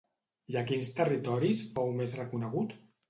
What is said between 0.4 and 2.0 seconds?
I a quins territoris fou